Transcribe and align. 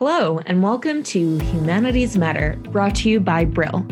Hello, 0.00 0.38
and 0.46 0.62
welcome 0.62 1.02
to 1.02 1.38
Humanities 1.38 2.16
Matter, 2.16 2.54
brought 2.70 2.94
to 2.94 3.08
you 3.10 3.18
by 3.18 3.44
Brill. 3.44 3.84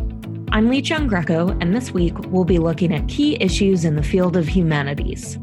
I'm 0.53 0.71
Lee 0.71 0.81
Chung 0.81 1.09
Greco, 1.09 1.49
and 1.61 1.75
this 1.75 1.91
week 1.91 2.17
we'll 2.29 2.45
be 2.45 2.61
looking 2.61 2.95
at 2.95 3.09
key 3.09 3.37
issues 3.41 3.85
in 3.85 3.97
the 3.97 4.05
field 4.05 4.37
of 4.37 4.47
humanities. 4.47 5.37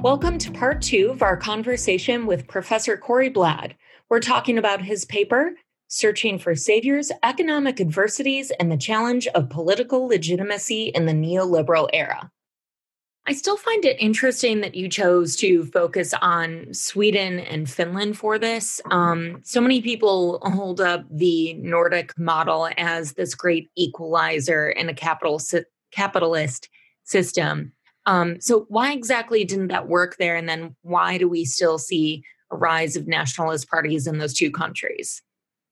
Welcome 0.00 0.38
to 0.38 0.52
part 0.52 0.80
two 0.80 1.10
of 1.10 1.22
our 1.22 1.36
conversation 1.36 2.24
with 2.24 2.46
Professor 2.46 2.96
Cory 2.96 3.30
Blad. 3.30 3.74
We're 4.08 4.20
talking 4.20 4.58
about 4.58 4.80
his 4.80 5.04
paper, 5.04 5.54
Searching 5.88 6.38
for 6.38 6.54
Saviors 6.54 7.10
Economic 7.24 7.80
Adversities 7.80 8.52
and 8.60 8.70
the 8.70 8.76
Challenge 8.76 9.26
of 9.26 9.50
Political 9.50 10.06
Legitimacy 10.06 10.92
in 10.94 11.06
the 11.06 11.12
Neoliberal 11.12 11.88
Era. 11.92 12.30
I 13.30 13.32
still 13.32 13.56
find 13.56 13.84
it 13.84 13.96
interesting 14.00 14.60
that 14.62 14.74
you 14.74 14.88
chose 14.88 15.36
to 15.36 15.64
focus 15.66 16.12
on 16.20 16.66
Sweden 16.74 17.38
and 17.38 17.70
Finland 17.70 18.18
for 18.18 18.40
this. 18.40 18.80
Um, 18.90 19.38
so 19.44 19.60
many 19.60 19.80
people 19.80 20.40
hold 20.42 20.80
up 20.80 21.04
the 21.08 21.54
Nordic 21.54 22.18
model 22.18 22.68
as 22.76 23.12
this 23.12 23.36
great 23.36 23.70
equalizer 23.76 24.68
in 24.70 24.88
a 24.88 24.94
capital 24.94 25.40
capitalist 25.92 26.68
system. 27.04 27.72
Um, 28.04 28.40
so, 28.40 28.66
why 28.68 28.92
exactly 28.92 29.44
didn't 29.44 29.68
that 29.68 29.86
work 29.86 30.16
there? 30.16 30.34
And 30.34 30.48
then, 30.48 30.74
why 30.82 31.16
do 31.16 31.28
we 31.28 31.44
still 31.44 31.78
see 31.78 32.24
a 32.50 32.56
rise 32.56 32.96
of 32.96 33.06
nationalist 33.06 33.70
parties 33.70 34.08
in 34.08 34.18
those 34.18 34.34
two 34.34 34.50
countries? 34.50 35.22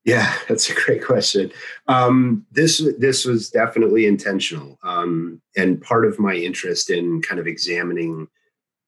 Yeah, 0.09 0.33
that's 0.49 0.71
a 0.71 0.75
great 0.75 1.05
question. 1.05 1.53
Um, 1.87 2.47
this 2.51 2.83
this 2.99 3.27
was 3.27 3.51
definitely 3.51 4.07
intentional, 4.07 4.79
um, 4.83 5.43
and 5.55 5.83
part 5.83 6.07
of 6.07 6.19
my 6.19 6.33
interest 6.33 6.89
in 6.89 7.21
kind 7.21 7.39
of 7.39 7.47
examining, 7.47 8.27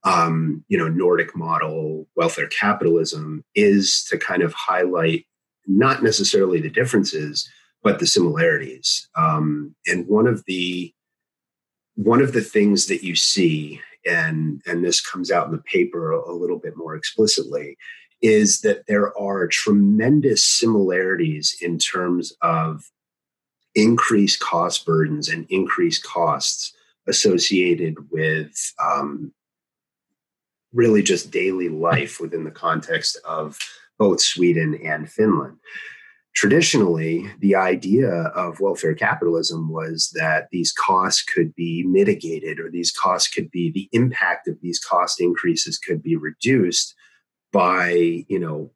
um, 0.03 0.65
you 0.69 0.79
know, 0.79 0.89
Nordic 0.89 1.37
model 1.37 2.09
welfare 2.17 2.47
capitalism 2.47 3.45
is 3.55 4.03
to 4.09 4.17
kind 4.17 4.43
of 4.43 4.55
highlight 4.55 5.27
not 5.67 6.03
necessarily 6.03 6.59
the 6.59 6.71
differences, 6.71 7.47
but 7.83 7.99
the 7.99 8.07
similarities. 8.07 9.07
Um, 9.15 9.75
and 9.87 10.09
one 10.09 10.27
of 10.27 10.43
the 10.47 10.95
one 11.97 12.23
of 12.23 12.33
the 12.33 12.41
things 12.41 12.87
that 12.87 13.05
you 13.05 13.15
see, 13.15 13.79
and 14.07 14.63
and 14.65 14.83
this 14.83 15.03
comes 15.03 15.31
out 15.31 15.49
in 15.49 15.53
the 15.53 15.59
paper 15.59 16.13
a, 16.13 16.31
a 16.31 16.33
little 16.33 16.59
bit 16.59 16.79
more 16.79 16.97
explicitly, 16.97 17.77
is 18.23 18.61
that 18.61 18.87
there 18.87 19.17
are 19.19 19.47
tremendous 19.47 20.45
similarities 20.45 21.57
in 21.61 21.79
terms 21.79 22.33
of 22.43 22.91
increased 23.75 24.41
cost 24.41 24.85
burdens 24.85 25.29
and 25.29 25.47
increased 25.49 26.03
costs 26.03 26.75
associated 27.07 27.97
with 28.11 28.53
um, 28.83 29.33
really 30.73 31.03
just 31.03 31.31
daily 31.31 31.69
life 31.69 32.21
within 32.21 32.45
the 32.45 32.51
context 32.51 33.19
of 33.25 33.59
both 33.99 34.21
Sweden 34.21 34.79
and 34.85 35.11
Finland. 35.11 35.57
Traditionally, 36.35 37.29
the 37.41 37.57
idea 37.57 38.11
of 38.11 38.61
welfare 38.61 38.95
capitalism 38.95 39.69
was 39.69 40.11
that 40.15 40.49
these 40.53 40.73
costs 40.73 41.23
could 41.23 41.55
be 41.55 41.83
mitigated, 41.85 42.61
or 42.61 42.71
these 42.71 42.93
costs 42.93 43.29
could 43.29 43.51
be 43.51 43.71
the 43.71 43.89
impact 43.93 44.47
of 44.47 44.57
these 44.63 44.79
cost 44.79 45.21
increases 45.21 45.77
could 45.77 46.03
be 46.03 46.17
reduced 46.17 46.95
by 47.53 48.25
you 48.29 48.39
know 48.39 48.71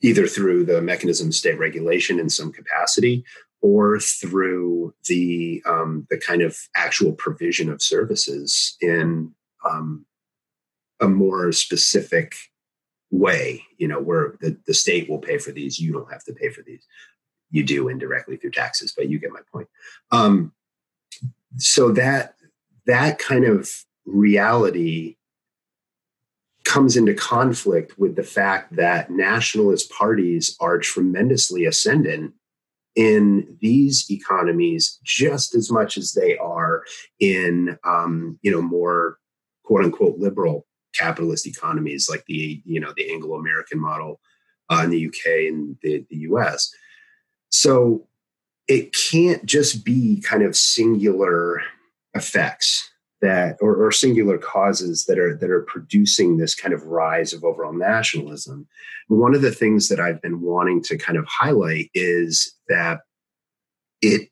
either 0.00 0.26
through 0.26 0.64
the 0.64 0.82
mechanism 0.82 1.28
of 1.28 1.34
state 1.34 1.58
regulation 1.58 2.20
in 2.20 2.28
some 2.28 2.52
capacity 2.52 3.24
or 3.62 3.98
through 3.98 4.94
the 5.08 5.62
um, 5.66 6.06
the 6.10 6.18
kind 6.18 6.42
of 6.42 6.56
actual 6.76 7.12
provision 7.12 7.70
of 7.70 7.82
services 7.82 8.76
in 8.80 9.32
um, 9.68 10.04
a 11.00 11.08
more 11.08 11.52
specific 11.52 12.34
way 13.10 13.62
you 13.78 13.86
know 13.88 14.00
where 14.00 14.36
the, 14.40 14.56
the 14.66 14.74
state 14.74 15.08
will 15.08 15.18
pay 15.18 15.38
for 15.38 15.52
these 15.52 15.78
you 15.78 15.92
don't 15.92 16.12
have 16.12 16.24
to 16.24 16.32
pay 16.32 16.50
for 16.50 16.62
these. 16.62 16.86
You 17.50 17.62
do 17.62 17.88
indirectly 17.88 18.36
through 18.36 18.50
taxes 18.50 18.92
but 18.96 19.08
you 19.08 19.18
get 19.18 19.32
my 19.32 19.40
point. 19.52 19.68
Um, 20.10 20.52
so 21.56 21.92
that 21.92 22.34
that 22.86 23.18
kind 23.18 23.44
of 23.44 23.70
reality 24.04 25.16
comes 26.64 26.96
into 26.96 27.14
conflict 27.14 27.98
with 27.98 28.16
the 28.16 28.22
fact 28.22 28.74
that 28.76 29.10
nationalist 29.10 29.90
parties 29.90 30.56
are 30.60 30.78
tremendously 30.78 31.66
ascendant 31.66 32.32
in 32.96 33.56
these 33.60 34.10
economies 34.10 34.98
just 35.02 35.54
as 35.54 35.70
much 35.70 35.96
as 35.96 36.12
they 36.12 36.36
are 36.38 36.84
in 37.20 37.76
um, 37.84 38.38
you 38.42 38.50
know 38.50 38.62
more 38.62 39.18
quote 39.64 39.84
unquote 39.84 40.18
liberal 40.18 40.66
capitalist 40.94 41.46
economies 41.46 42.08
like 42.08 42.24
the 42.26 42.62
you 42.64 42.80
know 42.80 42.92
the 42.96 43.12
Anglo-American 43.12 43.80
model 43.80 44.20
uh, 44.70 44.82
in 44.84 44.90
the 44.90 45.06
UK 45.06 45.48
and 45.48 45.76
the, 45.82 46.04
the 46.08 46.18
US. 46.18 46.72
So 47.50 48.06
it 48.68 48.94
can't 48.94 49.44
just 49.44 49.84
be 49.84 50.20
kind 50.20 50.42
of 50.42 50.56
singular 50.56 51.62
effects 52.14 52.90
that 53.24 53.56
or, 53.60 53.74
or, 53.74 53.90
singular 53.90 54.38
causes 54.38 55.06
that 55.06 55.18
are 55.18 55.36
that 55.36 55.50
are 55.50 55.62
producing 55.62 56.36
this 56.36 56.54
kind 56.54 56.74
of 56.74 56.84
rise 56.84 57.32
of 57.32 57.42
overall 57.44 57.72
nationalism. 57.72 58.66
One 59.08 59.34
of 59.34 59.42
the 59.42 59.52
things 59.52 59.88
that 59.88 60.00
i've 60.00 60.22
been 60.22 60.40
wanting 60.40 60.82
to 60.84 60.96
kind 60.96 61.18
of 61.18 61.26
highlight 61.26 61.90
is 61.94 62.54
that 62.68 63.00
it 64.02 64.28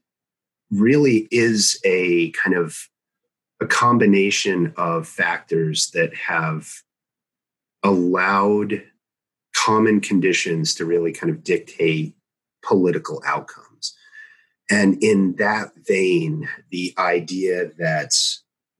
really 0.71 1.29
is 1.31 1.81
a 1.85 2.31
kind 2.33 2.57
of 2.57 2.89
a 3.61 3.67
combination 3.67 4.73
of 4.77 5.09
factors 5.09 5.91
that 5.93 6.15
have 6.15 6.69
allowed 7.83 8.83
common 9.55 10.01
conditions 10.01 10.75
to 10.75 10.85
really 10.85 11.13
kind 11.13 11.31
of 11.31 11.45
dictate 11.45 12.15
political 12.65 13.23
outcomes. 13.27 13.95
And 14.71 15.03
in 15.03 15.37
that 15.37 15.73
vein 15.77 16.49
the 16.71 16.95
idea 16.99 17.71
that 17.79 18.13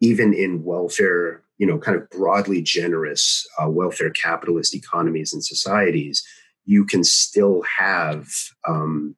even 0.03 0.35
in 0.35 0.65
welfare, 0.65 1.45
you 1.59 1.67
know, 1.67 1.79
kind 1.79 1.97
of 1.97 2.11
broadly 2.11 2.61
generous 2.61 3.47
uh, 3.59 3.71
welfare 3.71 4.11
capitalist 4.11 4.75
economies 4.75 5.33
and 5.33 5.45
societies, 5.45 6.25
you 6.65 6.85
can 6.85 7.05
still 7.05 7.63
have 7.79 8.27
um, 8.69 9.15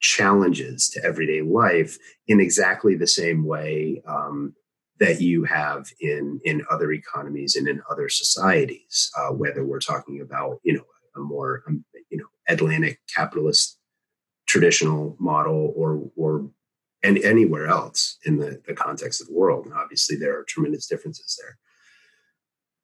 challenges 0.00 0.90
to 0.90 1.04
everyday 1.04 1.40
life 1.40 1.96
in 2.26 2.40
exactly 2.40 2.96
the 2.96 3.06
same 3.06 3.46
way 3.46 4.02
um, 4.06 4.54
that 4.98 5.20
you 5.20 5.44
have 5.44 5.86
in 6.00 6.40
in 6.44 6.62
other 6.68 6.92
economies 6.92 7.54
and 7.54 7.68
in 7.68 7.80
other 7.88 8.08
societies. 8.08 9.08
Uh, 9.16 9.32
whether 9.32 9.64
we're 9.64 9.78
talking 9.78 10.20
about, 10.20 10.58
you 10.64 10.74
know, 10.74 10.84
a 11.14 11.20
more 11.20 11.62
um, 11.68 11.84
you 12.10 12.18
know 12.18 12.26
Atlantic 12.48 12.98
capitalist 13.14 13.78
traditional 14.48 15.16
model 15.20 15.72
or 15.76 16.10
or 16.16 16.50
and 17.04 17.18
anywhere 17.18 17.68
else 17.68 18.11
in 18.24 18.38
the, 18.38 18.60
the 18.66 18.74
context 18.74 19.20
of 19.20 19.28
the 19.28 19.34
world. 19.34 19.66
And 19.66 19.74
obviously, 19.74 20.16
there 20.16 20.38
are 20.38 20.44
tremendous 20.44 20.86
differences 20.86 21.38
there. 21.40 21.58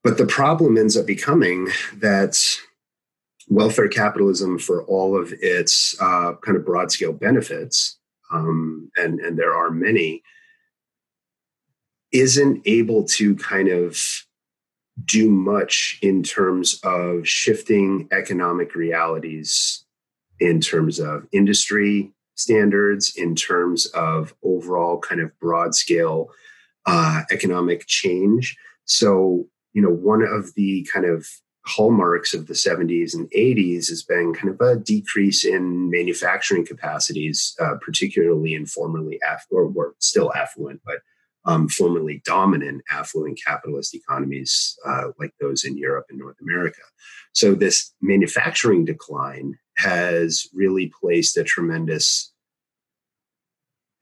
But 0.05 0.19
the 0.19 0.27
problem 0.27 0.77
ends 0.77 0.97
up 0.97 1.07
becoming 1.07 1.69
that 1.97 2.39
welfare 3.49 3.89
capitalism, 3.89 4.59
for 4.59 4.85
all 4.85 5.21
of 5.21 5.33
its 5.41 5.97
uh, 6.01 6.35
kind 6.45 6.57
of 6.57 6.65
broad 6.65 6.93
scale 6.93 7.13
benefits, 7.13 7.99
um, 8.33 8.91
and, 8.97 9.21
and 9.21 9.39
there 9.39 9.55
are 9.55 9.71
many, 9.71 10.23
isn't 12.13 12.63
able 12.67 13.05
to 13.05 13.35
kind 13.37 13.69
of 13.69 13.99
do 15.05 15.31
much 15.31 15.99
in 16.03 16.23
terms 16.23 16.81
of 16.83 17.27
shifting 17.27 18.09
economic 18.13 18.75
realities 18.75 19.85
in 20.41 20.61
terms 20.61 20.99
of 20.99 21.27
industry 21.33 22.13
standards 22.39 23.13
in 23.17 23.35
terms 23.35 23.87
of 23.87 24.35
overall 24.43 24.99
kind 24.99 25.21
of 25.21 25.39
broad 25.41 25.75
scale 25.75 26.31
uh, 26.87 27.23
economic 27.31 27.87
change. 27.87 28.57
So, 28.85 29.47
you 29.73 29.83
know, 29.83 29.91
one 29.91 30.23
of 30.23 30.55
the 30.55 30.89
kind 30.93 31.05
of 31.05 31.27
hallmarks 31.67 32.33
of 32.33 32.47
the 32.47 32.55
70s 32.55 33.15
and 33.15 33.31
80s 33.31 33.89
has 33.89 34.03
been 34.03 34.33
kind 34.33 34.49
of 34.49 34.61
a 34.61 34.77
decrease 34.77 35.45
in 35.45 35.91
manufacturing 35.91 36.65
capacities, 36.65 37.55
uh, 37.61 37.75
particularly 37.81 38.55
in 38.55 38.65
formerly 38.65 39.21
affluent, 39.23 39.77
or 39.77 39.95
still 39.99 40.33
affluent, 40.35 40.81
but 40.87 41.01
um, 41.45 41.69
formerly 41.69 42.23
dominant 42.25 42.83
affluent 42.91 43.39
capitalist 43.45 43.95
economies 43.95 44.79
uh, 44.87 45.09
like 45.19 45.33
those 45.41 45.65
in 45.65 45.77
Europe 45.77 46.07
and 46.09 46.19
North 46.19 46.37
America. 46.41 46.81
So, 47.33 47.55
this 47.55 47.93
manufacturing 48.01 48.85
decline 48.85 49.59
has 49.79 50.49
really 50.53 50.93
placed 51.01 51.37
a 51.37 51.45
tremendous 51.45 52.33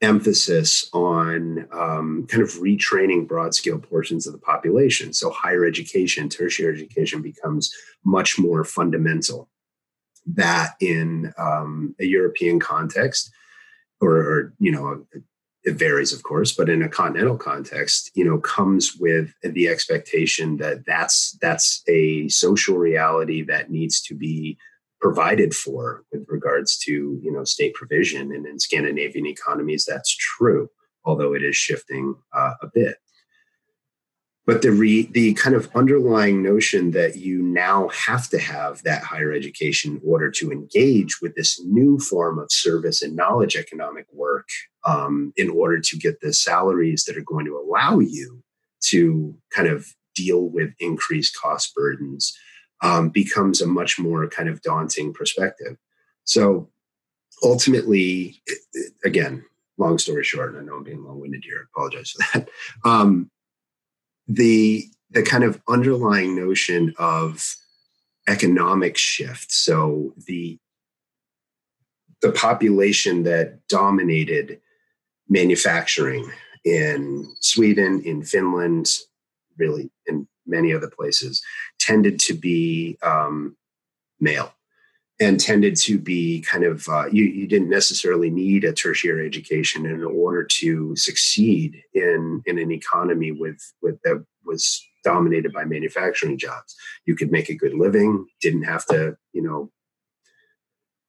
emphasis 0.00 0.88
on 0.92 1.68
um, 1.72 2.26
kind 2.28 2.42
of 2.42 2.50
retraining 2.54 3.28
broad 3.28 3.54
scale 3.54 3.78
portions 3.78 4.26
of 4.26 4.32
the 4.32 4.38
population. 4.38 5.12
So, 5.12 5.30
higher 5.30 5.64
education, 5.64 6.28
tertiary 6.28 6.74
education 6.74 7.22
becomes 7.22 7.72
much 8.04 8.38
more 8.38 8.64
fundamental. 8.64 9.48
That 10.26 10.74
in 10.80 11.32
um, 11.38 11.94
a 12.00 12.04
European 12.04 12.58
context, 12.58 13.30
or, 14.00 14.16
or 14.16 14.54
you 14.58 14.72
know, 14.72 15.06
it 15.62 15.74
varies, 15.74 16.12
of 16.12 16.22
course, 16.22 16.52
but 16.52 16.68
in 16.68 16.82
a 16.82 16.88
continental 16.88 17.36
context, 17.36 18.10
you 18.14 18.24
know, 18.24 18.38
comes 18.38 18.96
with 18.96 19.34
the 19.42 19.68
expectation 19.68 20.56
that 20.56 20.86
that's 20.86 21.36
that's 21.42 21.82
a 21.86 22.28
social 22.28 22.78
reality 22.78 23.42
that 23.42 23.70
needs 23.70 24.00
to 24.02 24.14
be 24.14 24.56
provided 25.00 25.54
for 25.54 26.04
with 26.12 26.24
regards 26.28 26.78
to 26.78 27.18
you 27.22 27.32
know 27.32 27.44
state 27.44 27.74
provision. 27.74 28.32
And 28.32 28.46
in 28.46 28.58
Scandinavian 28.58 29.26
economies, 29.26 29.84
that's 29.84 30.14
true, 30.16 30.70
although 31.04 31.34
it 31.34 31.42
is 31.42 31.56
shifting 31.56 32.14
uh, 32.32 32.54
a 32.62 32.68
bit 32.72 32.96
but 34.46 34.62
the 34.62 34.70
re, 34.70 35.08
the 35.10 35.34
kind 35.34 35.56
of 35.56 35.68
underlying 35.74 36.42
notion 36.42 36.92
that 36.92 37.16
you 37.16 37.42
now 37.42 37.88
have 37.88 38.28
to 38.30 38.38
have 38.38 38.80
that 38.84 39.02
higher 39.02 39.32
education 39.32 39.96
in 39.96 40.00
order 40.04 40.30
to 40.30 40.52
engage 40.52 41.20
with 41.20 41.34
this 41.34 41.60
new 41.64 41.98
form 41.98 42.38
of 42.38 42.50
service 42.50 43.02
and 43.02 43.16
knowledge 43.16 43.56
economic 43.56 44.06
work 44.12 44.48
um, 44.86 45.32
in 45.36 45.50
order 45.50 45.80
to 45.80 45.98
get 45.98 46.20
the 46.20 46.32
salaries 46.32 47.04
that 47.04 47.16
are 47.16 47.24
going 47.24 47.44
to 47.44 47.58
allow 47.58 47.98
you 47.98 48.42
to 48.80 49.36
kind 49.50 49.68
of 49.68 49.88
deal 50.14 50.48
with 50.48 50.70
increased 50.78 51.36
cost 51.36 51.74
burdens 51.74 52.32
um, 52.82 53.08
becomes 53.08 53.60
a 53.60 53.66
much 53.66 53.98
more 53.98 54.28
kind 54.28 54.48
of 54.48 54.62
daunting 54.62 55.12
perspective. 55.12 55.76
So 56.24 56.70
ultimately 57.42 58.42
again 59.04 59.44
long 59.76 59.98
story 59.98 60.24
short 60.24 60.54
and 60.54 60.58
i 60.58 60.64
know 60.64 60.76
i'm 60.76 60.82
being 60.82 61.04
long-winded 61.04 61.44
here 61.44 61.58
I 61.60 61.64
apologize 61.70 62.12
for 62.12 62.24
that 62.32 62.48
um, 62.86 63.30
the 64.26 64.86
the 65.10 65.22
kind 65.22 65.44
of 65.44 65.60
underlying 65.68 66.34
notion 66.34 66.94
of 66.98 67.56
economic 68.26 68.96
shift 68.96 69.52
so 69.52 70.14
the 70.26 70.58
the 72.22 72.32
population 72.32 73.24
that 73.24 73.66
dominated 73.68 74.60
manufacturing 75.28 76.30
in 76.64 77.32
Sweden, 77.40 78.02
in 78.04 78.22
Finland, 78.22 78.88
really 79.58 79.90
in 80.06 80.26
many 80.46 80.74
other 80.74 80.90
places, 80.90 81.42
tended 81.86 82.18
to 82.18 82.34
be 82.34 82.98
um, 83.02 83.56
male 84.20 84.52
and 85.18 85.40
tended 85.40 85.76
to 85.76 85.98
be 85.98 86.42
kind 86.42 86.64
of 86.64 86.86
uh, 86.88 87.06
you, 87.06 87.24
you 87.24 87.46
didn't 87.46 87.70
necessarily 87.70 88.28
need 88.28 88.64
a 88.64 88.72
tertiary 88.72 89.26
education 89.26 89.86
in 89.86 90.04
order 90.04 90.44
to 90.44 90.94
succeed 90.96 91.82
in 91.94 92.42
in 92.46 92.58
an 92.58 92.70
economy 92.70 93.32
with 93.32 93.60
with 93.82 94.00
that 94.02 94.24
was 94.44 94.84
dominated 95.04 95.52
by 95.52 95.64
manufacturing 95.64 96.36
jobs. 96.36 96.74
You 97.06 97.14
could 97.14 97.30
make 97.30 97.48
a 97.48 97.54
good 97.54 97.74
living 97.74 98.26
didn't 98.40 98.64
have 98.64 98.84
to 98.86 99.16
you 99.32 99.42
know 99.42 99.70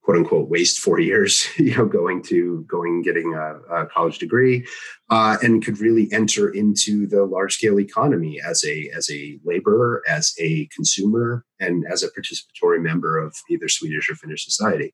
quote 0.07 0.19
unquote 0.19 0.49
waste 0.49 0.79
four 0.79 0.99
years, 1.11 1.47
you 1.57 1.75
know, 1.75 1.85
going 1.85 2.23
to 2.23 2.65
going 2.69 3.01
getting 3.01 3.33
a, 3.33 3.59
a 3.69 3.85
college 3.87 4.19
degree, 4.19 4.65
uh, 5.09 5.37
and 5.43 5.63
could 5.63 5.79
really 5.79 6.07
enter 6.13 6.49
into 6.49 7.05
the 7.07 7.25
large 7.25 7.55
scale 7.55 7.79
economy 7.79 8.39
as 8.41 8.63
a 8.63 8.89
as 8.95 9.09
a 9.11 9.37
laborer, 9.43 10.01
as 10.07 10.33
a 10.39 10.67
consumer, 10.73 11.45
and 11.59 11.83
as 11.91 12.03
a 12.03 12.07
participatory 12.07 12.81
member 12.81 13.17
of 13.17 13.35
either 13.49 13.67
Swedish 13.67 14.09
or 14.09 14.15
Finnish 14.15 14.45
society. 14.45 14.93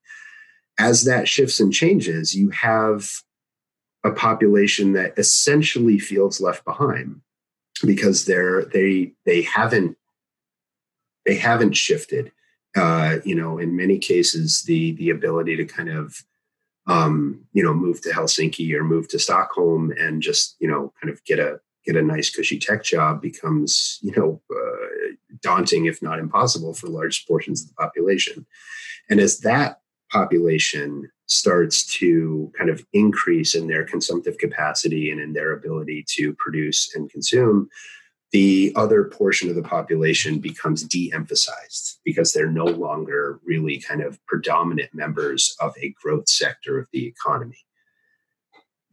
As 0.80 1.04
that 1.04 1.27
shifts 1.27 1.60
and 1.60 1.71
changes, 1.71 2.33
you 2.33 2.50
have 2.50 3.07
a 4.04 4.12
population 4.12 4.94
that 4.94 5.13
essentially 5.18 6.00
feels 6.00 6.42
left 6.42 6.65
behind 6.65 7.21
because 7.86 8.25
they're 8.25 8.65
they 8.65 9.13
they 9.27 9.44
haven't 9.44 9.95
they 11.24 11.36
haven't 11.36 11.74
shifted 11.74 12.31
uh, 12.75 13.17
you 13.23 13.35
know, 13.35 13.57
in 13.57 13.75
many 13.75 13.99
cases, 13.99 14.63
the 14.63 14.93
the 14.93 15.09
ability 15.09 15.55
to 15.57 15.65
kind 15.65 15.89
of 15.89 16.23
um, 16.87 17.45
you 17.53 17.63
know 17.63 17.73
move 17.73 18.01
to 18.01 18.09
Helsinki 18.09 18.73
or 18.73 18.83
move 18.83 19.07
to 19.09 19.19
Stockholm 19.19 19.93
and 19.97 20.21
just 20.21 20.55
you 20.59 20.67
know 20.67 20.91
kind 21.01 21.13
of 21.13 21.23
get 21.25 21.39
a 21.39 21.59
get 21.85 21.95
a 21.95 22.01
nice 22.01 22.29
cushy 22.29 22.57
tech 22.57 22.83
job 22.83 23.21
becomes 23.21 23.99
you 24.01 24.13
know 24.15 24.41
uh, 24.55 25.13
daunting 25.41 25.85
if 25.85 26.01
not 26.01 26.19
impossible 26.19 26.73
for 26.73 26.87
large 26.87 27.27
portions 27.27 27.63
of 27.63 27.69
the 27.69 27.75
population. 27.75 28.45
And 29.09 29.19
as 29.19 29.39
that 29.39 29.81
population 30.11 31.09
starts 31.25 31.85
to 31.97 32.51
kind 32.57 32.69
of 32.69 32.85
increase 32.93 33.55
in 33.55 33.67
their 33.67 33.83
consumptive 33.83 34.37
capacity 34.37 35.09
and 35.09 35.19
in 35.19 35.33
their 35.33 35.53
ability 35.53 36.05
to 36.07 36.33
produce 36.33 36.93
and 36.95 37.09
consume 37.09 37.69
the 38.33 38.74
other 38.75 39.06
portion 39.06 39.50
of 39.50 39.56
the 39.56 39.63
population 39.63 40.39
becomes 40.39 40.83
de-emphasized 40.83 42.00
because 42.03 42.33
they're 42.33 42.50
no 42.50 42.65
longer 42.65 43.39
really 43.45 43.80
kind 43.80 44.01
of 44.01 44.19
predominant 44.25 44.94
members 44.94 45.56
of 45.62 45.74
a 45.81 45.94
growth 46.01 46.27
sector 46.27 46.77
of 46.77 46.88
the 46.91 47.06
economy. 47.07 47.59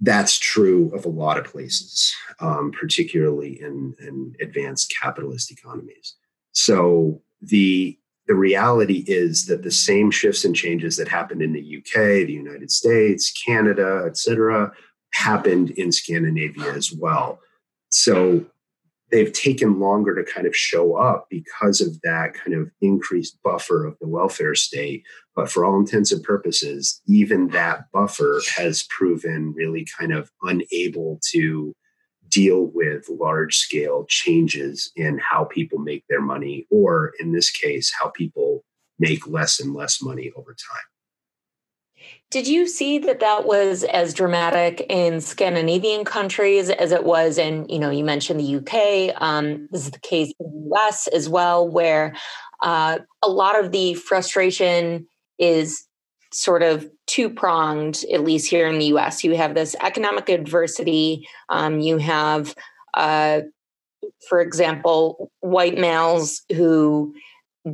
That's 0.01 0.39
true 0.39 0.93
of 0.95 1.05
a 1.05 1.11
lot 1.11 1.39
of 1.39 1.45
places 1.45 2.15
um, 2.39 2.71
particularly 2.71 3.61
in, 3.61 3.95
in 4.01 4.35
advanced 4.41 4.95
capitalist 5.01 5.51
economies. 5.51 6.15
So 6.53 7.23
the 7.43 7.97
the 8.27 8.35
reality 8.37 9.03
is 9.09 9.47
that 9.47 9.65
the 9.65 9.73
same 9.73 10.11
shifts 10.13 10.45
and 10.45 10.55
changes 10.55 10.97
that 10.97 11.09
happened 11.09 11.43
in 11.43 11.53
the 11.53 11.79
uk 11.79 11.95
the 11.95 12.33
united 12.33 12.71
states 12.71 13.33
canada 13.33 14.05
et 14.07 14.17
cetera 14.17 14.71
happened 15.13 15.71
in 15.71 15.91
scandinavia 15.91 16.73
as 16.73 16.93
well. 16.93 17.41
So 17.89 18.47
they've 19.11 19.33
taken 19.33 19.81
longer 19.81 20.15
to 20.15 20.31
kind 20.31 20.47
of 20.47 20.57
show 20.57 20.97
up 20.97 21.27
because 21.31 21.81
of 21.81 22.01
that 22.03 22.35
kind 22.35 22.55
of 22.55 22.71
increased 22.81 23.39
buffer 23.43 23.85
of 23.85 23.97
the 24.01 24.09
welfare 24.09 24.55
state. 24.55 25.05
But 25.35 25.51
for 25.51 25.65
all 25.65 25.79
intents 25.79 26.13
and 26.13 26.23
purposes, 26.23 27.01
even 27.07 27.49
that 27.49 27.91
buffer 27.93 28.41
has 28.57 28.85
proven 28.85 29.53
really 29.55 29.87
kind 29.99 30.13
of 30.13 30.31
unable 30.43 31.21
to 31.33 31.75
deal 32.29 32.71
with 32.73 33.09
large 33.09 33.57
scale 33.57 34.07
changes 34.09 34.93
in 34.95 35.19
how 35.19 35.45
people 35.45 35.79
make 35.79 36.05
their 36.09 36.21
money, 36.21 36.67
or 36.71 37.13
in 37.19 37.33
this 37.33 37.51
case, 37.51 37.93
how 38.01 38.09
people 38.09 38.65
make 38.99 39.27
less 39.27 39.59
and 39.59 39.75
less 39.75 40.01
money 40.01 40.31
over 40.37 40.53
time. 40.53 41.00
Did 42.31 42.47
you 42.47 42.69
see 42.69 42.99
that 42.99 43.19
that 43.21 43.45
was 43.45 43.83
as 43.83 44.15
dramatic 44.15 44.87
in 44.89 45.21
Scandinavian 45.21 46.05
countries 46.05 46.71
as 46.71 46.93
it 46.93 47.03
was 47.03 47.39
in, 47.39 47.69
you 47.69 47.81
know, 47.81 47.91
you 47.91 48.05
mentioned 48.05 48.39
the 48.39 48.57
UK. 48.57 49.21
Um, 49.21 49.69
this 49.73 49.85
is 49.85 49.91
the 49.91 49.99
case 49.99 50.33
in 50.39 50.47
the 50.47 50.77
US 50.77 51.09
as 51.09 51.29
well, 51.29 51.67
where 51.67 52.15
uh, 52.63 53.01
a 53.21 53.29
lot 53.29 53.59
of 53.59 53.73
the 53.73 53.95
frustration 53.95 55.09
is 55.41 55.85
sort 56.33 56.63
of 56.63 56.89
two 57.09 57.31
pronged, 57.31 58.05
at 58.13 58.23
least 58.23 58.49
here 58.49 58.69
in 58.69 58.79
the 58.79 58.87
US. 58.97 59.25
You 59.25 59.37
have 59.37 59.57
this 59.57 59.75
economic 59.83 60.29
adversity, 60.29 61.27
um, 61.49 61.81
you 61.81 61.99
have, 61.99 62.55
uh, 62.95 63.41
for 64.29 64.41
example, 64.41 65.33
white 65.41 65.77
males 65.77 66.43
who 66.53 67.13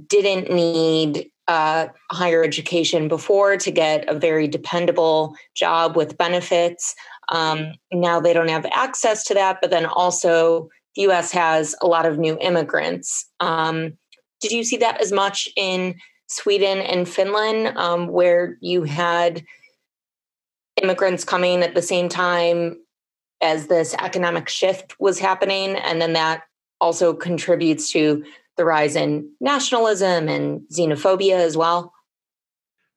didn't 0.09 0.51
need 0.51 1.31
uh, 1.49 1.89
higher 2.11 2.43
education 2.43 3.09
before 3.09 3.57
to 3.57 3.71
get 3.71 4.09
a 4.09 4.19
very 4.19 4.49
dependable 4.49 5.35
job 5.55 5.97
with 5.97 6.19
benefits. 6.19 6.95
Um, 7.29 7.75
now 7.93 8.21
they 8.21 8.33
don't 8.33 8.49
have 8.49 8.67
access 8.73 9.25
to 9.25 9.35
that, 9.35 9.59
but 9.61 9.71
then 9.71 9.87
also 9.87 10.69
the 10.95 11.03
US 11.03 11.31
has 11.33 11.75
a 11.81 11.87
lot 11.87 12.07
of 12.07 12.19
new 12.19 12.37
immigrants. 12.41 13.29
Um, 13.41 13.93
did 14.41 14.53
you 14.53 14.65
see 14.65 14.77
that 14.79 15.01
as 15.01 15.13
much 15.13 15.49
in 15.57 15.97
Sweden 16.29 16.79
and 16.79 17.09
Finland, 17.09 17.77
um, 17.79 18.09
where 18.09 18.59
you 18.61 18.83
had 18.83 19.45
immigrants 20.83 21.25
coming 21.25 21.63
at 21.63 21.75
the 21.75 21.83
same 21.83 22.09
time 22.09 22.77
as 23.41 23.69
this 23.69 23.95
economic 23.95 24.49
shift 24.49 24.99
was 24.99 25.19
happening? 25.19 25.77
And 25.77 26.03
then 26.03 26.15
that 26.15 26.43
also 26.81 27.15
contributes 27.15 27.91
to 27.93 28.25
the 28.57 28.65
rise 28.65 28.97
in 28.97 29.31
nationalism 29.41 30.29
and 30.29 30.63
xenophobia 30.73 31.37
as 31.37 31.57
well? 31.57 31.93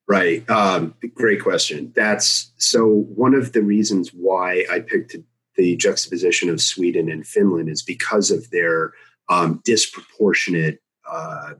Right. 0.07 0.49
Um, 0.49 0.95
great 1.13 1.43
question. 1.43 1.93
That's 1.95 2.51
so 2.57 2.87
one 2.87 3.35
of 3.35 3.53
the 3.53 3.61
reasons 3.61 4.09
why 4.09 4.65
I 4.71 4.79
picked 4.79 5.15
the 5.55 5.75
juxtaposition 5.75 6.49
of 6.49 6.61
Sweden 6.61 7.11
and 7.11 7.27
Finland 7.27 7.69
is 7.69 7.83
because 7.83 8.31
of 8.31 8.49
their 8.49 8.93
um, 9.29 9.61
disproportionate 9.63 10.81
uh, 11.09 11.53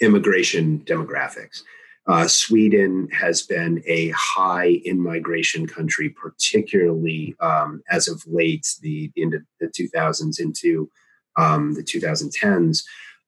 immigration 0.00 0.80
demographics. 0.80 1.62
Uh, 2.06 2.26
Sweden 2.26 3.08
has 3.12 3.42
been 3.42 3.82
a 3.86 4.10
high 4.10 4.80
in 4.84 4.98
migration 5.00 5.66
country, 5.66 6.08
particularly 6.08 7.34
um, 7.40 7.82
as 7.90 8.08
of 8.08 8.22
late, 8.26 8.66
the 8.80 9.10
into 9.14 9.40
the 9.60 9.66
2000s 9.66 10.40
into 10.40 10.90
um, 11.38 11.74
the 11.74 11.82
2010s 11.82 12.82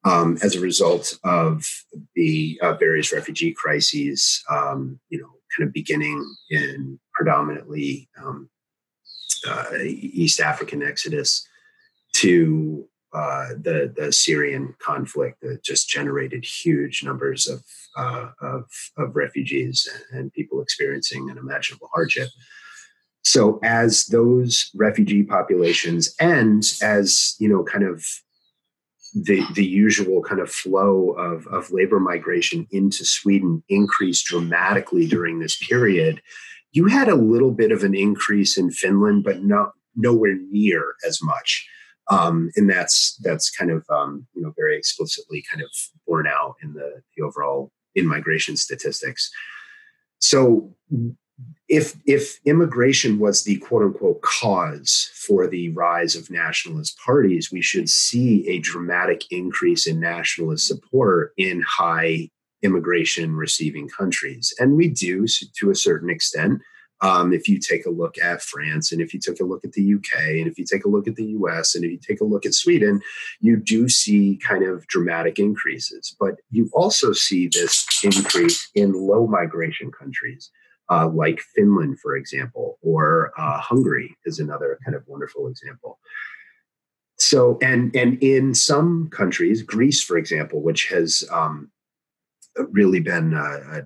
um, 0.05 0.39
as 0.43 0.57
a 0.57 0.61
result 0.61 1.19
of 1.25 1.67
the 2.15 2.59
uh, 2.63 2.75
various 2.75 3.13
refugee 3.13 3.53
crises, 3.53 4.43
um, 4.51 4.99
you 5.09 5.21
know, 5.21 5.29
kind 5.57 5.67
of 5.67 5.73
beginning 5.73 6.25
in 6.51 6.99
predominantly 7.13 8.09
um, 8.23 8.49
uh, 9.49 9.65
East 9.83 10.41
African 10.41 10.83
exodus 10.83 11.47
to 12.17 12.87
uh, 13.13 13.49
the 13.61 13.93
the 13.97 14.13
Syrian 14.13 14.75
conflict 14.79 15.41
that 15.43 15.65
just 15.65 15.89
generated 15.89 16.45
huge 16.45 17.03
numbers 17.03 17.49
of 17.49 17.65
uh, 17.97 18.31
of, 18.41 18.65
of 18.97 19.17
refugees 19.17 19.89
and 20.13 20.33
people 20.33 20.63
experiencing 20.63 21.29
unimaginable 21.31 21.91
hardship. 21.93 22.29
So 23.23 23.59
as 23.63 24.07
those 24.07 24.71
refugee 24.75 25.23
populations 25.23 26.15
and 26.21 26.65
as 26.83 27.35
you 27.39 27.49
know 27.49 27.63
kind 27.65 27.85
of 27.85 28.05
the 29.15 29.45
the 29.55 29.65
usual 29.65 30.23
kind 30.23 30.41
of 30.41 30.51
flow 30.51 31.11
of 31.11 31.47
of 31.49 31.71
labor 31.73 32.01
migration 32.01 32.67
into 32.71 33.05
Sweden 33.05 33.63
increased 33.69 34.27
dramatically 34.27 35.07
during 35.07 35.41
this 35.41 35.57
period 35.57 36.23
you 36.73 36.87
had 36.87 37.09
a 37.09 37.17
little 37.17 37.51
bit 37.51 37.73
of 37.73 37.83
an 37.83 37.95
increase 37.95 38.57
in 38.57 38.71
Finland 38.71 39.25
but 39.25 39.43
not 39.43 39.73
nowhere 39.97 40.37
near 40.51 40.95
as 41.07 41.21
much. 41.23 41.69
Um, 42.11 42.51
and 42.57 42.69
that's 42.69 43.17
that's 43.23 43.51
kind 43.51 43.71
of 43.71 43.85
um, 43.89 44.27
you 44.35 44.43
know 44.43 44.53
very 44.57 44.77
explicitly 44.77 45.45
kind 45.51 45.63
of 45.63 45.71
borne 46.07 46.27
out 46.27 46.57
in 46.63 46.73
the, 46.75 47.03
the 47.17 47.23
overall 47.23 47.71
in 47.95 48.07
migration 48.07 48.57
statistics. 48.57 49.31
So 50.19 50.75
if 51.71 51.97
if 52.05 52.41
immigration 52.45 53.21
was 53.21 53.45
the 53.45 53.57
quote 53.59 53.83
unquote 53.83 54.21
cause 54.23 55.09
for 55.15 55.47
the 55.47 55.71
rise 55.71 56.17
of 56.17 56.29
nationalist 56.29 56.99
parties, 56.99 57.53
we 57.53 57.63
should 57.63 57.89
see 57.89 58.47
a 58.49 58.59
dramatic 58.59 59.23
increase 59.31 59.87
in 59.87 60.01
nationalist 60.01 60.67
support 60.67 61.33
in 61.37 61.63
high 61.63 62.29
immigration 62.63 63.35
receiving 63.37 63.89
countries, 63.89 64.53
and 64.59 64.77
we 64.77 64.89
do 64.89 65.27
to 65.59 65.71
a 65.71 65.75
certain 65.75 66.11
extent. 66.11 66.61
Um, 67.03 67.33
if 67.33 67.49
you 67.49 67.59
take 67.59 67.87
a 67.87 67.91
look 67.91 68.19
at 68.19 68.43
France, 68.43 68.93
and 68.93 69.01
if 69.01 69.15
you 69.15 69.21
take 69.21 69.41
a 69.41 69.45
look 69.45 69.65
at 69.65 69.73
the 69.73 69.95
UK, 69.95 70.21
and 70.33 70.47
if 70.47 70.59
you 70.59 70.67
take 70.67 70.85
a 70.85 70.89
look 70.89 71.09
at 71.09 71.17
the 71.17 71.29
US, 71.39 71.75
and 71.75 71.83
if 71.83 71.93
you 71.93 71.99
take 71.99 72.21
a 72.21 72.27
look 72.27 72.45
at 72.45 72.53
Sweden, 72.53 73.01
you 73.41 73.57
do 73.57 73.89
see 73.89 74.39
kind 74.47 74.65
of 74.65 74.87
dramatic 74.89 75.39
increases. 75.39 76.15
But 76.21 76.41
you 76.51 76.69
also 76.75 77.13
see 77.13 77.49
this 77.49 77.87
increase 78.05 78.69
in 78.75 78.93
low 78.93 79.27
migration 79.27 79.91
countries 79.91 80.51
uh, 80.91 81.09
like 81.09 81.41
Finland, 81.55 82.01
for 82.01 82.17
example, 82.17 82.79
or 82.83 83.33
uh, 83.39 83.59
Hungary 83.61 84.17
is 84.25 84.41
another 84.41 84.79
kind 84.85 84.97
of 84.97 85.05
wonderful 85.07 85.47
example. 85.47 85.99
So, 87.19 87.59
and 87.63 87.95
and 87.95 88.21
in 88.23 88.55
some 88.55 89.09
countries, 89.11 89.63
Greece, 89.63 90.03
for 90.03 90.19
example, 90.19 90.63
which 90.63 90.89
has 90.89 91.23
um, 91.31 91.71
really 92.57 93.01
been 93.01 93.35
a, 93.35 93.79
a, 93.79 93.83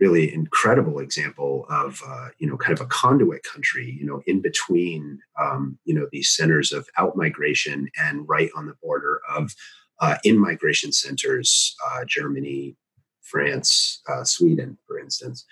really 0.00 0.32
incredible 0.32 1.00
example 1.00 1.66
of 1.70 2.00
uh, 2.06 2.28
you 2.38 2.48
know 2.48 2.56
kind 2.56 2.72
of 2.72 2.80
a 2.80 2.88
conduit 2.88 3.42
country, 3.44 3.96
you 4.00 4.06
know, 4.06 4.22
in 4.26 4.40
between 4.40 5.20
um, 5.40 5.78
you 5.84 5.94
know 5.94 6.08
these 6.10 6.34
centers 6.34 6.72
of 6.72 6.88
out 6.96 7.16
migration 7.16 7.88
and 8.00 8.28
right 8.28 8.50
on 8.56 8.66
the 8.66 8.74
border 8.82 9.20
of 9.36 9.54
uh, 10.00 10.16
in 10.24 10.38
migration 10.38 10.92
centers, 10.92 11.76
uh, 11.90 12.04
Germany, 12.06 12.74
France, 13.22 14.00
uh, 14.08 14.24
Sweden, 14.24 14.78
for 14.86 14.98
instance 14.98 15.44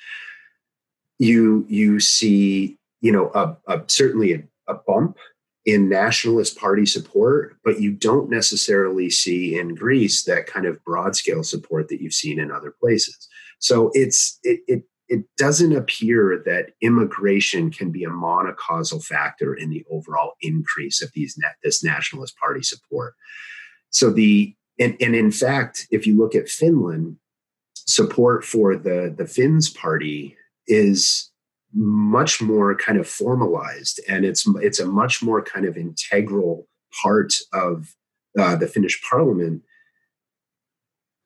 you 1.18 1.64
you 1.68 2.00
see 2.00 2.78
you 3.00 3.12
know 3.12 3.30
a, 3.34 3.56
a 3.72 3.82
certainly 3.86 4.34
a, 4.34 4.42
a, 4.68 4.74
bump 4.86 5.16
in 5.64 5.88
nationalist 5.88 6.58
party 6.58 6.86
support 6.86 7.56
but 7.64 7.80
you 7.80 7.92
don't 7.92 8.30
necessarily 8.30 9.10
see 9.10 9.58
in 9.58 9.74
greece 9.74 10.24
that 10.24 10.46
kind 10.46 10.66
of 10.66 10.82
broad 10.84 11.16
scale 11.16 11.42
support 11.42 11.88
that 11.88 12.00
you've 12.00 12.12
seen 12.12 12.38
in 12.38 12.50
other 12.50 12.74
places. 12.80 13.28
So 13.58 13.90
it's 13.94 14.38
it, 14.42 14.60
it 14.66 14.82
it 15.08 15.24
doesn't 15.36 15.74
appear 15.74 16.42
that 16.44 16.72
immigration 16.80 17.70
can 17.70 17.92
be 17.92 18.02
a 18.02 18.08
monocausal 18.08 19.04
factor 19.04 19.54
in 19.54 19.70
the 19.70 19.84
overall 19.88 20.32
increase 20.40 21.00
of 21.00 21.12
these 21.14 21.38
net, 21.38 21.54
this 21.62 21.84
nationalist 21.84 22.36
party 22.38 22.62
support. 22.62 23.14
So 23.90 24.10
the 24.10 24.54
and, 24.78 24.96
and 25.00 25.14
in 25.14 25.30
fact 25.30 25.86
if 25.90 26.06
you 26.06 26.16
look 26.18 26.34
at 26.34 26.48
finland 26.48 27.16
support 27.74 28.44
for 28.44 28.76
the 28.76 29.14
the 29.16 29.26
finns 29.26 29.70
party 29.70 30.36
is 30.66 31.30
much 31.74 32.40
more 32.40 32.74
kind 32.74 32.98
of 32.98 33.06
formalized 33.06 34.00
and 34.08 34.24
it's 34.24 34.46
it's 34.62 34.80
a 34.80 34.86
much 34.86 35.22
more 35.22 35.42
kind 35.42 35.66
of 35.66 35.76
integral 35.76 36.66
part 37.02 37.34
of 37.52 37.94
uh, 38.38 38.56
the 38.56 38.66
Finnish 38.66 39.02
parliament 39.08 39.62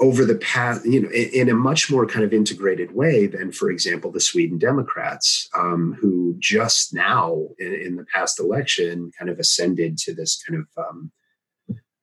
over 0.00 0.24
the 0.24 0.36
past, 0.36 0.84
you 0.86 1.02
know, 1.02 1.10
in, 1.10 1.28
in, 1.28 1.48
a 1.50 1.54
much 1.54 1.90
more 1.90 2.06
kind 2.06 2.24
of 2.24 2.32
integrated 2.32 2.94
way 2.94 3.26
than, 3.26 3.52
for 3.52 3.70
example, 3.70 4.10
the 4.10 4.20
Sweden 4.20 4.56
Democrats, 4.56 5.48
um, 5.54 5.96
who 6.00 6.36
just 6.38 6.94
now 6.94 7.48
in, 7.58 7.74
in, 7.74 7.96
the 7.96 8.06
past 8.06 8.40
election 8.40 9.12
kind 9.18 9.30
of 9.30 9.38
ascended 9.38 9.98
to 9.98 10.14
this 10.14 10.42
kind 10.42 10.60
of, 10.60 10.84
um, 10.84 11.12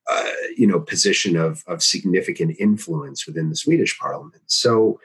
uh, 0.08 0.32
you 0.56 0.68
know, 0.68 0.80
position 0.80 1.36
of, 1.36 1.64
of 1.68 1.82
significant 1.82 2.56
influence 2.60 3.26
within 3.26 3.50
the 3.50 3.56
Swedish 3.56 3.98
parliament. 3.98 4.44
So 4.46 5.00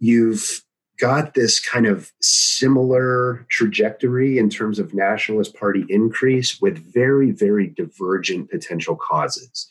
you've 0.00 0.63
got 0.98 1.34
this 1.34 1.60
kind 1.60 1.86
of 1.86 2.12
similar 2.20 3.46
trajectory 3.50 4.38
in 4.38 4.48
terms 4.48 4.78
of 4.78 4.94
nationalist 4.94 5.54
party 5.56 5.84
increase 5.88 6.60
with 6.60 6.92
very, 6.92 7.30
very 7.30 7.66
divergent 7.66 8.50
potential 8.50 8.96
causes. 8.96 9.68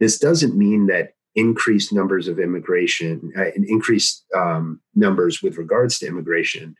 This 0.00 0.18
doesn't 0.18 0.56
mean 0.56 0.86
that 0.86 1.14
increased 1.34 1.92
numbers 1.92 2.28
of 2.28 2.38
immigration 2.38 3.32
uh, 3.36 3.44
and 3.54 3.64
increased 3.66 4.24
um, 4.34 4.80
numbers 4.94 5.42
with 5.42 5.58
regards 5.58 5.98
to 5.98 6.06
immigration 6.06 6.74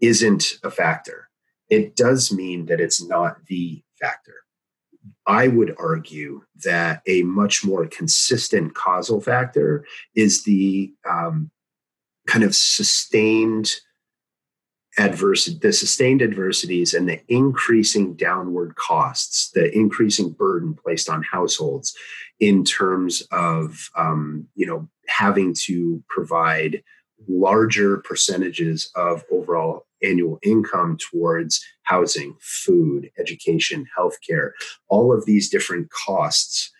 isn't 0.00 0.58
a 0.62 0.70
factor. 0.70 1.28
It 1.70 1.96
does 1.96 2.32
mean 2.32 2.66
that 2.66 2.80
it's 2.80 3.02
not 3.02 3.38
the 3.46 3.82
factor. 4.00 4.34
I 5.26 5.48
would 5.48 5.74
argue 5.78 6.42
that 6.64 7.02
a 7.06 7.22
much 7.22 7.64
more 7.64 7.86
consistent 7.86 8.74
causal 8.74 9.20
factor 9.20 9.86
is 10.14 10.44
the 10.44 10.92
um, 11.08 11.50
kind 12.26 12.44
of 12.44 12.54
sustained 12.54 13.70
adversity, 14.98 15.58
the 15.58 15.72
sustained 15.72 16.22
adversities 16.22 16.92
and 16.94 17.08
the 17.08 17.20
increasing 17.28 18.14
downward 18.14 18.76
costs, 18.76 19.50
the 19.52 19.74
increasing 19.76 20.30
burden 20.30 20.74
placed 20.74 21.08
on 21.08 21.22
households 21.22 21.94
in 22.40 22.64
terms 22.64 23.22
of, 23.30 23.88
um, 23.96 24.46
you 24.54 24.66
know, 24.66 24.88
having 25.08 25.54
to 25.64 26.02
provide 26.08 26.82
larger 27.28 27.98
percentages 27.98 28.90
of 28.94 29.24
overall 29.30 29.86
annual 30.02 30.38
income 30.42 30.98
towards 30.98 31.64
housing, 31.84 32.36
food, 32.40 33.10
education, 33.18 33.86
healthcare, 33.96 34.50
all 34.88 35.16
of 35.16 35.24
these 35.24 35.48
different 35.48 35.88
costs. 35.90 36.70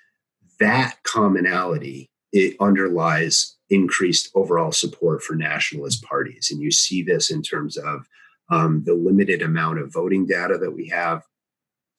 That 0.59 0.97
commonality 1.05 2.11
it 2.33 2.57
underlies 2.61 3.57
increased 3.73 4.31
overall 4.35 4.71
support 4.71 5.23
for 5.23 5.35
nationalist 5.35 6.05
parties. 6.05 6.51
And 6.51 6.61
you 6.61 6.71
see 6.71 7.03
this 7.03 7.31
in 7.31 7.43
terms 7.43 7.79
of 7.79 8.07
um, 8.51 8.85
the 8.85 8.95
limited 8.95 9.41
amount 9.41 9.79
of 9.79 9.93
voting 9.93 10.27
data 10.27 10.59
that 10.59 10.73
we 10.73 10.89
have. 10.89 11.23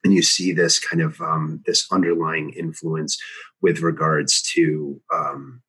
And 0.03 0.13
you 0.13 0.21
see 0.21 0.53
this 0.53 0.79
kind 0.79 1.01
of 1.01 1.19
um, 1.19 1.63
this 1.65 1.87
underlying 1.91 2.51
influence 2.51 3.17
with 3.61 3.79
regards 3.79 4.41
to 4.53 5.01
um, 5.11 5.63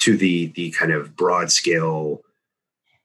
to 0.00 0.16
the 0.16 0.46
the 0.54 0.70
kind 0.70 0.92
of 0.92 1.14
broad 1.14 1.50
scale 1.50 2.22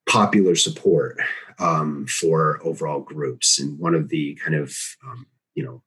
popular 0.08 0.56
support 0.56 1.20
um, 1.60 2.06
for 2.08 2.60
overall 2.64 3.02
groups. 3.02 3.60
And 3.60 3.80
one 3.80 3.96
of 3.96 4.10
the 4.10 4.36
kind 4.36 4.56
of 4.56 4.78
um, 5.06 5.26
you 5.56 5.66
know 5.66 5.82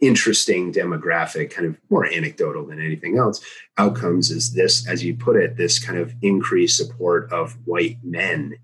interesting 0.00 0.72
demographic, 0.72 1.50
kind 1.50 1.66
of 1.66 1.76
more 1.90 2.06
anecdotal 2.06 2.66
than 2.66 2.80
anything 2.80 3.18
else, 3.18 3.44
outcomes 3.78 4.30
is 4.30 4.52
this, 4.52 4.86
as 4.88 5.04
you 5.04 5.14
put 5.14 5.36
it, 5.36 5.56
this 5.56 5.78
kind 5.78 5.98
of 5.98 6.14
increased 6.22 6.76
support 6.76 7.30
of 7.32 7.56
white 7.66 7.98
men 8.02 8.56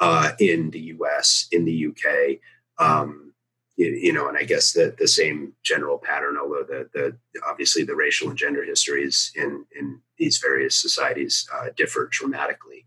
uh, 0.00 0.32
in 0.38 0.70
the 0.70 0.80
US, 0.98 1.46
in 1.52 1.64
the 1.64 1.86
UK. 1.86 2.38
Um, 2.78 3.32
you, 3.76 3.88
you, 3.88 4.12
know, 4.12 4.28
and 4.28 4.36
I 4.36 4.44
guess 4.44 4.72
that 4.72 4.98
the 4.98 5.08
same 5.08 5.52
general 5.62 5.98
pattern, 5.98 6.36
although 6.40 6.64
the, 6.64 6.88
the 6.92 7.16
obviously 7.48 7.84
the 7.84 7.94
racial 7.94 8.28
and 8.28 8.36
gender 8.36 8.64
histories 8.64 9.32
in 9.34 9.64
in 9.78 10.00
these 10.18 10.38
various 10.38 10.74
societies 10.74 11.48
uh, 11.54 11.68
differ 11.76 12.08
dramatically. 12.10 12.84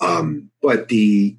Um, 0.00 0.50
but 0.60 0.88
the 0.88 1.36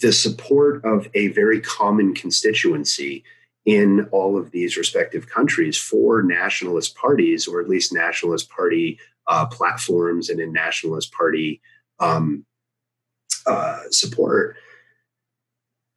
the 0.00 0.12
support 0.12 0.84
of 0.84 1.08
a 1.14 1.28
very 1.28 1.60
common 1.60 2.14
constituency 2.14 3.24
in 3.64 4.08
all 4.10 4.36
of 4.36 4.50
these 4.50 4.76
respective 4.76 5.28
countries 5.28 5.78
for 5.78 6.22
nationalist 6.22 6.96
parties, 6.96 7.46
or 7.46 7.60
at 7.60 7.68
least 7.68 7.92
nationalist 7.92 8.50
party 8.50 8.98
uh, 9.28 9.46
platforms 9.46 10.28
and 10.28 10.40
in 10.40 10.52
nationalist 10.52 11.12
party 11.12 11.60
um, 12.00 12.44
uh, 13.46 13.80
support, 13.90 14.56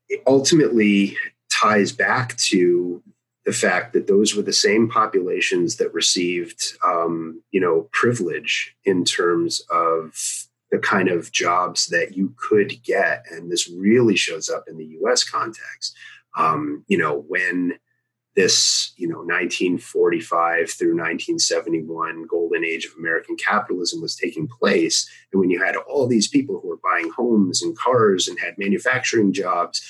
it 0.09 0.21
ultimately 0.27 1.17
ties 1.51 1.91
back 1.91 2.37
to 2.37 3.01
the 3.45 3.53
fact 3.53 3.93
that 3.93 4.07
those 4.07 4.35
were 4.35 4.41
the 4.41 4.53
same 4.53 4.89
populations 4.89 5.77
that 5.77 5.93
received, 5.93 6.73
um, 6.83 7.41
you 7.51 7.61
know, 7.61 7.87
privilege 7.91 8.75
in 8.85 9.05
terms 9.05 9.61
of 9.71 10.15
the 10.71 10.79
kind 10.79 11.09
of 11.09 11.31
jobs 11.31 11.87
that 11.87 12.17
you 12.17 12.33
could 12.37 12.81
get, 12.83 13.23
and 13.31 13.51
this 13.51 13.69
really 13.69 14.15
shows 14.15 14.49
up 14.49 14.65
in 14.67 14.77
the 14.77 14.85
U.S. 14.99 15.23
context 15.23 15.95
um, 16.35 16.83
you 16.87 16.97
know, 16.97 17.25
when 17.27 17.73
this, 18.35 18.93
you 18.97 19.07
know, 19.07 19.19
1945 19.19 20.69
through 20.69 20.89
1971 20.89 22.25
golden 22.29 22.65
age 22.65 22.85
of 22.85 22.91
American 22.99 23.37
capitalism 23.37 24.01
was 24.01 24.15
taking 24.15 24.47
place, 24.47 25.09
and 25.31 25.39
when 25.39 25.49
you 25.49 25.63
had 25.63 25.75
all 25.75 26.07
these 26.07 26.27
people 26.27 26.59
who 26.59 26.67
were 26.67 26.79
buying 26.83 27.09
homes 27.11 27.61
and 27.61 27.77
cars 27.77 28.27
and 28.27 28.39
had 28.39 28.57
manufacturing 28.57 29.31
jobs, 29.31 29.81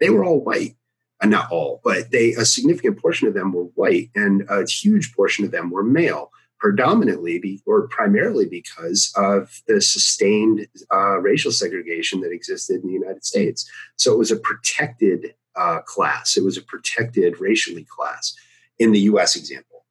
they 0.00 0.10
were 0.10 0.24
all 0.24 0.44
white. 0.44 0.76
Uh, 1.22 1.26
not 1.26 1.50
all, 1.50 1.80
but 1.84 2.10
they 2.10 2.32
a 2.32 2.44
significant 2.44 3.00
portion 3.00 3.28
of 3.28 3.34
them 3.34 3.52
were 3.52 3.64
white, 3.76 4.10
and 4.14 4.44
a 4.50 4.66
huge 4.66 5.14
portion 5.14 5.44
of 5.44 5.52
them 5.52 5.70
were 5.70 5.84
male 5.84 6.30
predominantly 6.64 7.38
be, 7.38 7.62
or 7.66 7.86
primarily 7.88 8.46
because 8.46 9.12
of 9.16 9.60
the 9.68 9.82
sustained 9.82 10.66
uh, 10.90 11.18
racial 11.20 11.52
segregation 11.52 12.22
that 12.22 12.32
existed 12.32 12.80
in 12.80 12.86
the 12.86 12.94
United 12.94 13.22
States. 13.22 13.70
So 13.96 14.14
it 14.14 14.18
was 14.18 14.30
a 14.30 14.36
protected 14.36 15.34
uh, 15.56 15.80
class, 15.80 16.36
it 16.36 16.44
was 16.44 16.56
a 16.56 16.62
protected 16.62 17.40
racially 17.40 17.84
class 17.84 18.34
in 18.78 18.92
the 18.92 19.00
US 19.00 19.36
example. 19.36 19.84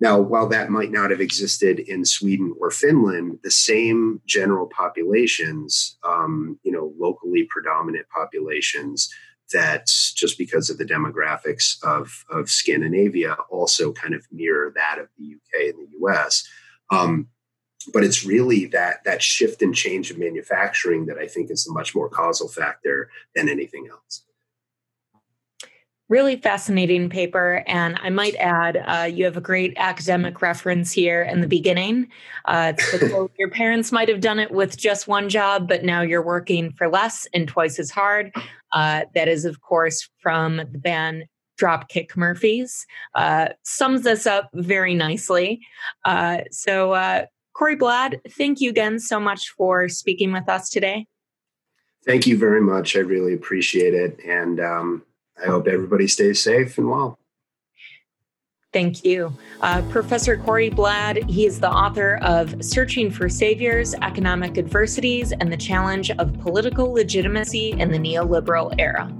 Now, 0.00 0.18
while 0.18 0.48
that 0.48 0.70
might 0.70 0.90
not 0.90 1.10
have 1.10 1.20
existed 1.20 1.78
in 1.78 2.06
Sweden 2.06 2.54
or 2.58 2.70
Finland, 2.70 3.40
the 3.44 3.50
same 3.50 4.22
general 4.26 4.66
populations, 4.66 5.98
um, 6.02 6.58
you 6.62 6.72
know, 6.72 6.94
locally 6.98 7.46
predominant 7.50 8.06
populations, 8.08 9.10
that 9.52 9.86
just 10.14 10.38
because 10.38 10.70
of 10.70 10.78
the 10.78 10.84
demographics 10.84 11.76
of, 11.82 12.24
of 12.30 12.48
Scandinavia 12.48 13.36
also 13.50 13.92
kind 13.92 14.14
of 14.14 14.26
mirror 14.32 14.72
that 14.74 14.98
of 14.98 15.08
the 15.18 15.34
UK 15.34 15.74
and 15.74 15.86
the 15.86 15.98
US. 16.06 16.48
Um, 16.90 17.28
but 17.92 18.04
it's 18.04 18.24
really 18.24 18.66
that 18.66 19.04
that 19.04 19.22
shift 19.22 19.62
and 19.62 19.74
change 19.74 20.10
of 20.10 20.18
manufacturing 20.18 21.06
that 21.06 21.18
I 21.18 21.26
think 21.26 21.50
is 21.50 21.66
a 21.66 21.72
much 21.72 21.94
more 21.94 22.08
causal 22.08 22.48
factor 22.48 23.10
than 23.34 23.48
anything 23.48 23.88
else. 23.90 24.24
Really 26.10 26.36
fascinating 26.36 27.08
paper. 27.08 27.62
And 27.68 27.96
I 28.02 28.10
might 28.10 28.34
add, 28.34 28.82
uh, 28.84 29.04
you 29.04 29.24
have 29.24 29.36
a 29.36 29.40
great 29.40 29.72
academic 29.76 30.42
reference 30.42 30.90
here 30.90 31.22
in 31.22 31.40
the 31.40 31.46
beginning. 31.46 32.08
Uh, 32.46 32.72
your 33.38 33.48
parents 33.48 33.92
might 33.92 34.08
have 34.08 34.20
done 34.20 34.40
it 34.40 34.50
with 34.50 34.76
just 34.76 35.06
one 35.06 35.28
job, 35.28 35.68
but 35.68 35.84
now 35.84 36.02
you're 36.02 36.20
working 36.20 36.72
for 36.72 36.88
less 36.88 37.28
and 37.32 37.46
twice 37.46 37.78
as 37.78 37.92
hard. 37.92 38.32
Uh, 38.72 39.02
that 39.14 39.28
is, 39.28 39.44
of 39.44 39.60
course, 39.60 40.08
from 40.18 40.56
the 40.56 40.78
band 40.78 41.26
Dropkick 41.60 42.16
Murphys. 42.16 42.86
Uh, 43.14 43.50
sums 43.62 44.02
this 44.02 44.26
up 44.26 44.50
very 44.52 44.94
nicely. 44.94 45.60
Uh, 46.04 46.38
so, 46.50 46.92
uh, 46.92 47.26
Cory 47.52 47.76
Blad, 47.76 48.20
thank 48.30 48.60
you 48.60 48.70
again 48.70 48.98
so 48.98 49.20
much 49.20 49.50
for 49.50 49.88
speaking 49.88 50.32
with 50.32 50.48
us 50.48 50.70
today. 50.70 51.06
Thank 52.04 52.26
you 52.26 52.36
very 52.36 52.62
much. 52.62 52.96
I 52.96 53.00
really 53.00 53.34
appreciate 53.34 53.94
it. 53.94 54.18
And, 54.26 54.58
um, 54.58 55.04
I 55.42 55.46
hope 55.46 55.66
everybody 55.66 56.08
stays 56.08 56.42
safe 56.42 56.78
and 56.78 56.88
well. 56.90 57.18
Thank 58.72 59.04
you. 59.04 59.36
Uh, 59.62 59.82
Professor 59.90 60.36
Cory 60.36 60.70
Blad, 60.70 61.28
he 61.28 61.44
is 61.44 61.58
the 61.58 61.70
author 61.70 62.20
of 62.22 62.64
Searching 62.64 63.10
for 63.10 63.28
Saviors 63.28 63.94
Economic 63.94 64.58
Adversities 64.58 65.32
and 65.32 65.52
the 65.52 65.56
Challenge 65.56 66.12
of 66.12 66.38
Political 66.40 66.92
Legitimacy 66.92 67.72
in 67.72 67.90
the 67.90 67.98
Neoliberal 67.98 68.72
Era. 68.78 69.12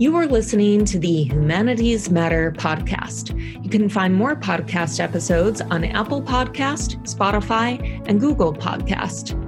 You 0.00 0.14
are 0.16 0.26
listening 0.26 0.84
to 0.84 0.98
the 0.98 1.24
Humanities 1.24 2.10
Matter 2.10 2.52
podcast. 2.52 3.34
You 3.64 3.70
can 3.70 3.88
find 3.88 4.14
more 4.14 4.36
podcast 4.36 5.00
episodes 5.00 5.60
on 5.60 5.84
Apple 5.84 6.22
Podcast, 6.22 7.02
Spotify, 7.02 8.06
and 8.08 8.20
Google 8.20 8.52
Podcast. 8.52 9.47